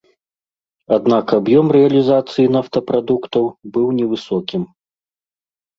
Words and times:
Аднак 0.97 1.25
аб'ём 1.39 1.67
рэалізацыі 1.77 2.49
нафтапрадуктаў 2.57 3.43
быў 3.77 3.87
невысокім. 4.01 4.63